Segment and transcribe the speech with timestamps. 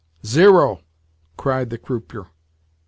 [0.25, 0.81] "Zero!"
[1.37, 2.25] cried the croupier.